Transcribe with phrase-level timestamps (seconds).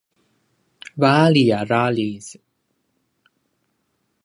[1.01, 2.27] vali a raljiz